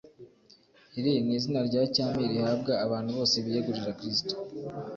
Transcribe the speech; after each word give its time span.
Iri 0.97 1.11
ni 1.25 1.33
izina 1.37 1.59
rya 1.67 1.83
cyami 1.95 2.21
rihabwa 2.31 2.73
abantu 2.85 3.09
bose 3.17 3.35
biyegurira 3.45 3.95
Kristo. 3.99 4.33